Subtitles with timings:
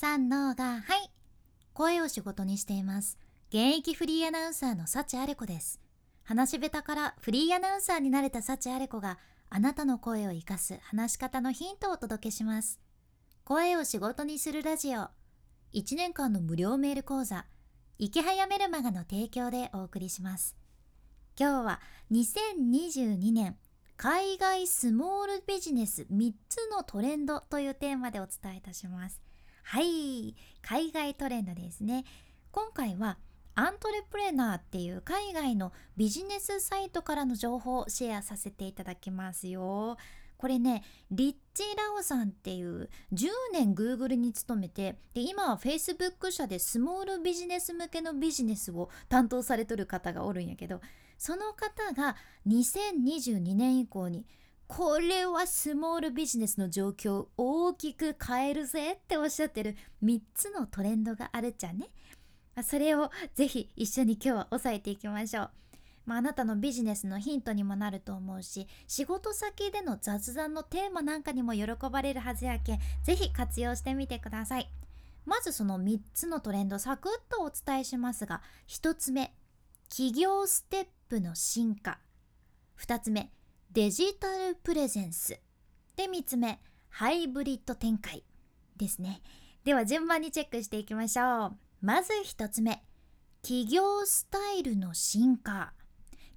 [0.00, 1.10] 三のがはい。
[1.74, 3.18] 声を仕事にしています。
[3.50, 5.78] 現役フリーアナウンサーの幸あれ子です。
[6.22, 9.18] 話し下手からフリーアナウンサーになれた幸あれ子が
[9.50, 12.80] あなたの声を生かす話し方のヒントをお届けします。
[13.44, 15.08] 声を仕事にするラジオ。
[15.74, 17.44] 1年間の無料メール講座。
[17.98, 20.56] 池早メルマガの提供でお送りします。
[21.38, 21.80] 今日は
[22.10, 23.58] 2022年
[23.98, 29.20] 海外スモールビジネス3つのトレンドというテーマでお伝えいたします。
[29.70, 30.34] はい。
[30.62, 32.04] 海外トレンドですね。
[32.50, 33.18] 今回は
[33.54, 39.96] アントレプレナーっていう海外のビジネスサイトからの情報をシェアさせていただきますよ。
[40.38, 50.80] これねリッチ・ラオさんっていう10年 Google に勤めてで今は Facebook 社でスモールビジネス向けのビジネスを担当されとる方がおるんやけど
[51.16, 52.16] その方が
[52.48, 54.26] 2022年以降に
[54.70, 61.88] これはスモールビジネスの状況を大きく変えるぜっておっしゃってる3つのトレンドがあるっちゃね。
[62.62, 65.50] それをぜひ一緒に今日は押さえていきましょう。
[66.06, 74.70] まあ、あなたのビジネスのヒントにもなると思うし仕事先での雑談のテーマなんかにも喜ばれるはずやけんぜひ活用してみてください。
[75.26, 79.34] まずその3つのトレンドサクッとお伝えしますが1つ目
[79.88, 81.98] 企業ステップの進化。
[82.78, 83.32] 2つ目
[83.72, 85.38] デジタルプレゼンス。
[85.94, 88.24] で3つ目ハイブリッド展開
[88.76, 89.22] ですね。
[89.62, 91.56] では順番にチェックしていきましょう。
[91.80, 92.82] まず1つ目
[93.42, 95.72] 企業スタイルの進化。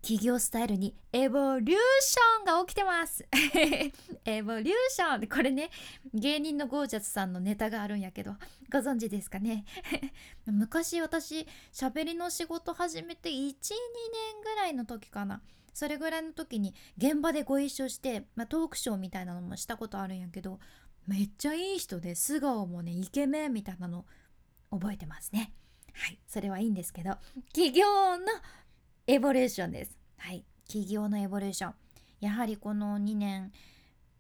[0.04, 3.26] 企業スタイルにエボリューションが起きてます。
[4.26, 5.28] エボリューション。
[5.28, 5.72] これね
[6.14, 8.36] 芸人のゴージャスさんのネタがあるんやけど
[8.72, 9.66] ご存知ですかね？
[10.46, 15.42] 昔私喋りの仕事始めて12年ぐらいの時かな。
[15.74, 20.60] それぐらいの時に現場でご一緒して、まあ、トークショーみたいなのもしたことあるんやけど
[21.08, 24.06] めっちゃいい人で素顔もねイケメンみたいなの
[24.72, 25.54] 覚えてますね
[25.94, 27.18] はいそれはいいんですけど
[27.54, 27.86] 企業
[28.18, 28.26] の
[29.06, 29.98] エボリューションです。
[30.18, 30.46] はい。
[30.66, 31.74] 企業のエボリューション。
[32.22, 33.52] やはりこの2年、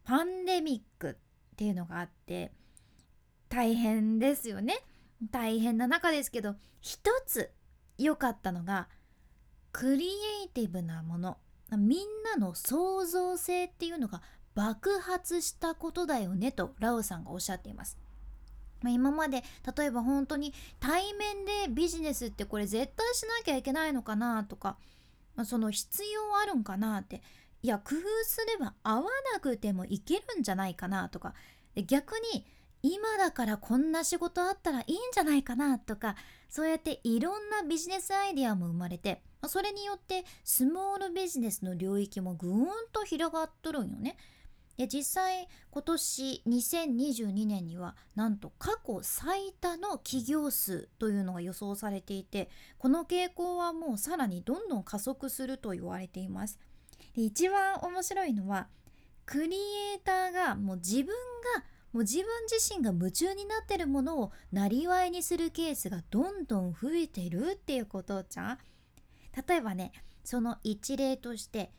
[0.03, 2.51] パンデミックっていうのがあって、
[3.47, 4.75] 大変ですよね。
[5.31, 7.53] 大変な中ですけど、一つ
[7.97, 8.89] 良かったのが、
[9.71, 11.37] クリエイティブなもの。
[11.77, 14.21] みんなの創造性っていうのが
[14.55, 17.97] 爆発したことだよねとラオさんがおっしゃっています。
[18.81, 19.43] ま、今まで
[19.77, 24.77] 例えば本当に対面でビジネスってこれ絶対しなきゃいけないのかなとか、
[25.35, 27.21] ま、その必要あるんかなって
[27.61, 31.33] いや工夫すれば合わなくてもいけるんじゃないかなとか
[31.87, 32.45] 逆に
[32.81, 36.17] 今だからこんな仕事あったらいいんじゃないかなとか
[36.49, 44.17] そうやっていろんなビジネスアイデアも生まれてそれによってスモールビジネスの領域もぐーんと広がっとるんよね。
[44.77, 52.49] で実際今年2022年にはなんと過去最多の企業数というのが予想されていて
[52.79, 56.59] この傾向はもうさらにどんどん加速すると言われています
[57.15, 58.67] で一番面白いのは
[59.25, 61.07] クリエイターがもう自分
[61.55, 68.57] がもう自分自身が夢中になってるものをなりわいにするケースがどんどん増えてるっていうことじゃん
[69.47, 69.91] 例えばね
[70.23, 71.71] その一例として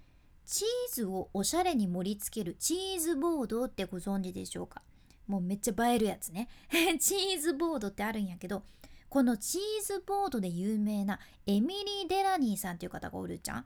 [0.44, 4.82] チーズをおしゃれに盛り付けるチーズボードってご存知でしょうか？
[5.26, 6.48] もうめっちゃ映えるやつね。
[7.00, 8.62] チーズボードってあるんやけど
[9.08, 13.64] このチーズボードで有名なエミリー・デラニーさんっていう方がおるじゃん。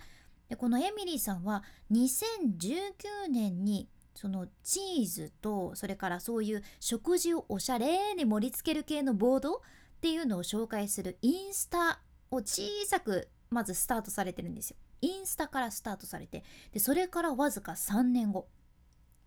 [0.49, 9.60] でこのエミリーさんは2019年にそのチーズとそれからそういう食事をおしゃれに盛り付ける系のボードっ
[10.00, 12.00] ていうのを紹介するインスタ
[12.31, 14.77] を小さくまずスタートされてるんですよ。
[15.01, 16.43] インスタからスタートされて
[16.73, 18.49] でそれからわずか3年後。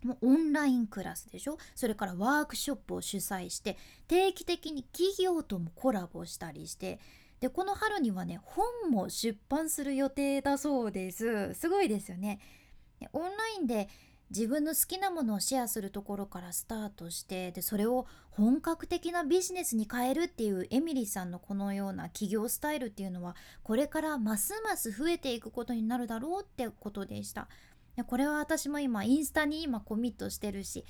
[0.03, 1.57] もうオンラインクラスでしょ？
[1.75, 3.77] それからワークショップを主催して
[4.07, 6.99] 定期的に企業ともコラボしたりして
[7.39, 11.53] でこの春にはね本も出版する予定だそうです。
[11.53, 12.39] すごいですよね。
[13.13, 13.89] オンラインで
[14.31, 27.49] 自分の好きなものをシェアするところからスタートしてでそれを本格的なビジネスに変えるっていうエミリーさんのこのような企業スタイルっていうのはこれからますます増えていくことになるだろうってことでした。
[27.97, 30.85] でこれは私も今インスタに今コミットしてるし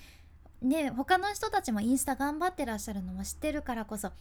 [0.62, 4.12] ね他の人たちもインスタ頑張ってらっしゃるのも知ってるからこそ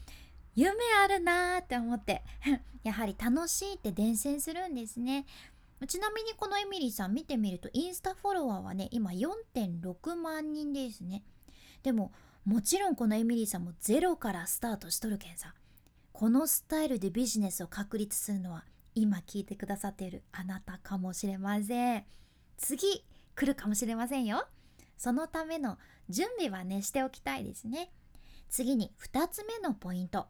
[0.55, 0.73] 夢
[1.05, 2.23] あるなーって思って
[2.83, 5.27] やはり楽しいって伝染するんですね。
[5.87, 11.23] ちなみにこのエミリーさん見てみるとインスタフォロワーはね今4.6万人ですね。
[11.83, 12.13] でも
[12.45, 15.55] もちろんこのエミリーさんもゼロからスタートしとるけんさ。
[16.13, 22.05] このスタイルでビジネスを確立するのは今聞いてくださっているあなたかもしれません。
[22.59, 23.05] 次
[23.35, 24.47] 来るかもしれませんよ。
[24.99, 25.79] そのための
[26.11, 27.91] 準備はねしておきたいですね。
[28.51, 30.27] 次に2つ目のポイント。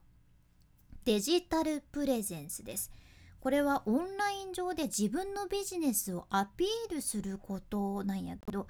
[1.04, 2.92] デジタルプレゼンスです。
[3.40, 8.66] これはオンライン上で自分のビジネスをアピールすることなんやけど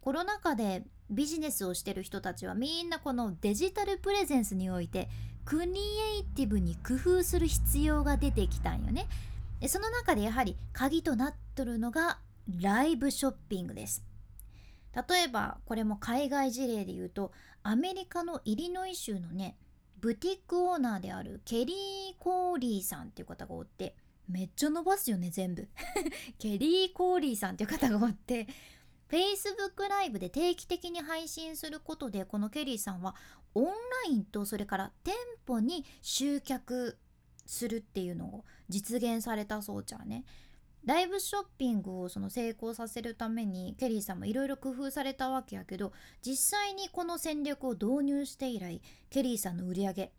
[0.00, 5.08] コロナ禍でビジネスをしてる人たちはみんなこのデジタルプレゼンスにおいて
[5.44, 9.06] クリエイティブに工夫する必要が出てきたんよね。
[9.66, 12.18] その中でやはり鍵となっとるのが
[12.60, 14.04] ライブショッピングです。
[14.94, 17.32] 例えばこれも海外事例で言うと
[17.62, 19.56] アメリカのイリノイ州のね
[20.00, 21.76] ブティックオーナーであるケリー・
[22.18, 23.94] コーリーさんっていう方がおって
[24.28, 25.68] めっちゃ伸ばすよね全部。
[26.38, 28.46] ケリー・コーリーさんっていう方がおって
[29.08, 33.16] Facebook ライブで定期的に配信することでこのケリーさんは
[33.54, 33.72] オンラ
[34.10, 35.14] インとそれから店
[35.46, 36.98] 舗に集客
[37.46, 40.24] するっていうのを実現されたそうじゃね。
[40.84, 45.92] ライブショッピングをその成功させるためにケリーさんもいろいろ工夫されたわけやけど
[46.22, 48.80] 実際にこの戦略を導入して以来
[49.10, 50.12] ケリーさんの売り上げ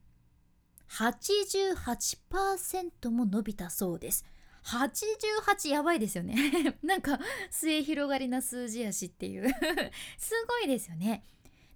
[0.89, 4.25] 88%も伸びたそうです。
[4.63, 6.75] 88やばいですよね。
[6.83, 7.19] なんか
[7.49, 9.47] 末広がりな数字やしっていう。
[10.17, 11.23] すごいですよね。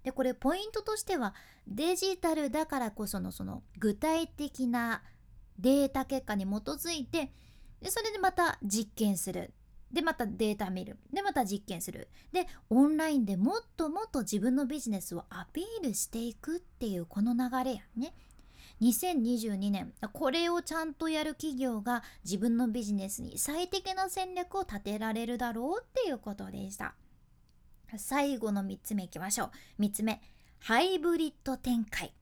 [0.02, 1.34] でこれポイントとしては
[1.66, 5.02] デジタルだからこそのその具体的な
[5.58, 7.32] データ結果に基づいて
[7.80, 9.54] でそれでまた実験する。
[9.90, 10.98] でまたデータ見る。
[11.12, 12.08] でまた実験する。
[12.32, 18.12] でオンラインでもっともっと自分のビジネスをアピールしていくっていうこの流れやね。
[18.80, 26.94] 2022年これをちゃんとやる企業が自分のビジネスに最適な戦略を立てられるだろうっていうことでした。
[27.96, 29.82] 最後の3つ目いきましょう。
[29.82, 30.20] 3つ目
[30.60, 32.12] ハイブリッド展開。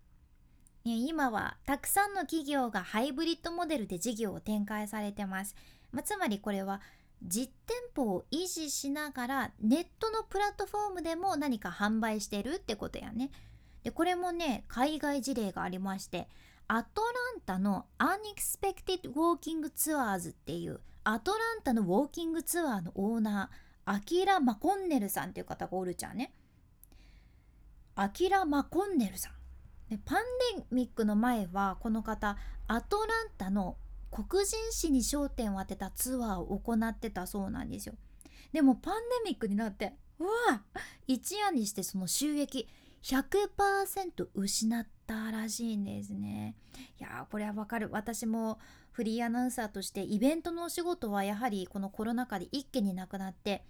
[0.84, 5.54] 今はたくさんの企業がハイブリッドモデルで事業を展開されてます、
[5.93, 6.81] まあ、つまりこれは
[7.22, 13.31] 実店舗を維持しながらネットのプラットフォームでも何か販売してるってことやね。
[13.82, 16.29] でこれもね海外事例がありまして
[16.69, 17.08] アトラ
[17.38, 26.32] ンタの Unexpected Walking Tours っていうアトランタのウォーキングツアーのオーナーアキラ・マコンネルさんっていう方がおるじゃんね。
[27.96, 29.32] アキラ・マコンネルさん。
[29.90, 30.23] でパン
[30.56, 32.37] デミックの前はこの方
[32.69, 33.76] アトランタの
[34.11, 37.94] 黒人誌に焦点を当てたツアーを行ってたそうなんですよ。
[38.52, 38.94] でもパン
[39.25, 40.62] デミックになってうわ
[41.06, 42.69] 一夜にしてその収益
[43.02, 46.54] 100%失ったらしいんですね。
[46.99, 47.88] いやこれはわかる。
[47.90, 48.58] 私も
[48.93, 53.64] フリーアナウンサーとしてイベントのお仕事はやはりこのコロナ禍で一気になくなって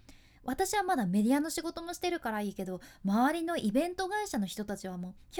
[0.44, 5.34] 私はまだメディアの仕事もしてるからいいけど周りのイベント会社の人たちはもう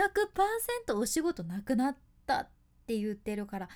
[0.88, 1.96] 100%お仕事なくなっ
[2.26, 2.48] たっ
[2.86, 3.68] て言ってるから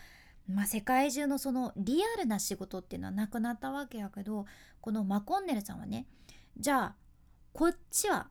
[0.48, 4.46] まあ世界中のそのリアルな仕事っていうのはなくなったわけやけど
[4.80, 6.06] このマコンネルさんはね
[6.56, 6.94] じゃあ
[7.52, 8.28] こっちは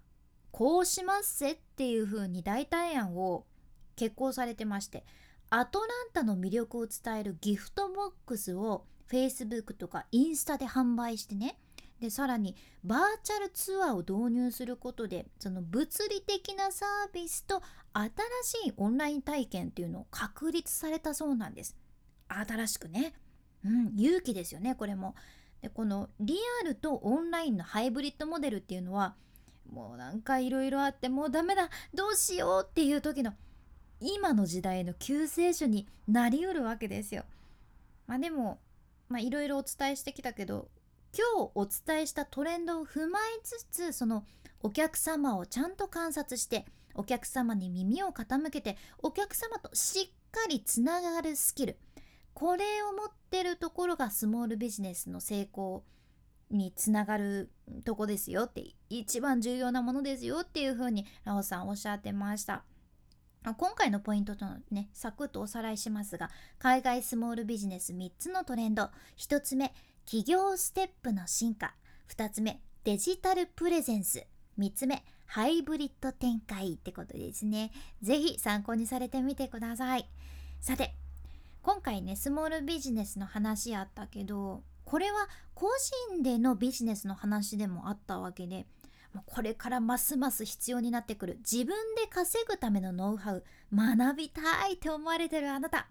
[0.51, 3.45] こうしますぜっっていう風に代替案を
[3.97, 5.03] 決行されてまして
[5.49, 11.59] アトランタの魅力を伝えるギフトボックスを Facebook とかインスタで販売してね
[11.99, 12.55] でさらに
[12.85, 17.61] バーチャルツアーを導入することでその物理的なサービスと
[17.93, 21.77] 新しいオンライン体験っていうのを確立されたそうなんです。
[22.27, 23.13] 新しくね。
[23.63, 25.15] うん勇気ですよねこれも。
[25.61, 29.15] でこのリアルとオンラインのハイブリッドモデルっていうのは
[29.71, 33.33] もうなんかいろいろあってもうダメだどうしようっていう時の
[33.99, 37.23] 今の時代の救世主になりうるわけですよ。
[38.07, 38.59] まあでも
[39.17, 40.67] いろいろお伝えしてきたけど
[41.17, 44.25] 今日お伝えしたトレンドを踏まえつつその
[44.61, 51.77] お客様をちゃんと観察してお客様に耳を傾けてお客様としっかりつながるスキル
[52.33, 55.83] これを持ってるところがスモールビジネスの成功
[56.51, 57.51] につながる
[57.83, 62.63] とこですよって一番重要なものですよっていうふうにラオさんおっしゃってました。
[63.57, 68.89] 今回のポイントとねサクッとおさらいしますが海外スモールビジネス3つのトレンド。
[69.17, 69.73] 1つ目
[70.05, 71.75] 企業ステップの進化。
[72.09, 74.25] 2つ目デジタルプレゼンス。
[74.57, 77.71] 3つ目ハイブリッド展開ってことですね。
[78.01, 80.09] 是非参考にされてみてください。
[80.61, 80.95] さて
[81.61, 85.67] 今回ねスモールビジネスの話やったけどこれは個
[86.11, 88.65] 人でのビジネスの話でもあったわけで
[89.25, 91.37] これからますます必要になってくる。
[91.39, 95.87] 自分で稼ぐためのノウハウ学びたいって思われてるあなた。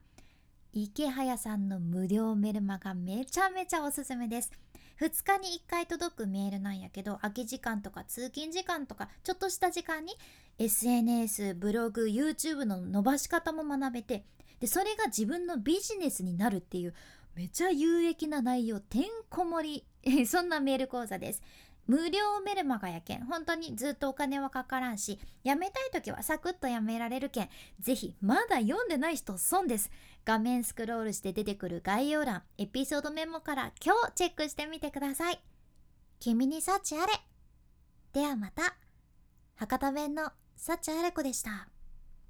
[0.73, 4.53] 池早さんの無料メルマガめちゃめちゃおすすめです。
[5.01, 10.13] 2日に1回届くメールなんやけど空き時間とか通勤時間とかちょっとした時間に
[10.59, 14.25] SNS ブログ YouTube の伸ばし方も学べて
[14.61, 16.95] でそれが自分のビジネスになるっていう
[17.35, 20.27] めちゃ有益な内容てんこ盛り。
[20.27, 21.43] そんなメール講座です。
[21.87, 23.25] 無料メルマガやけん。
[23.27, 27.49] 本当にずっとお金はかからんしやめたい時はサクッとやめられるけん。
[27.81, 29.91] ぜひまだ読んでない人損です。
[30.25, 35.41] 画面スクロールして出てくる概要欄エピソードメモから今日チェックしてみてください。
[36.21, 37.13] 君に幸あれ。
[38.13, 38.77] ではまた。
[39.57, 41.74] 博多弁の幸あれ子でした。